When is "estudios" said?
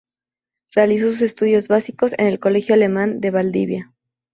1.21-1.67